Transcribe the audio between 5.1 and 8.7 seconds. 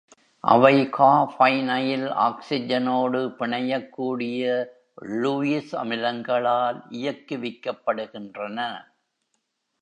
Lewis அமிலங்களால் இயக்குவிக்கப்படுகின்றன.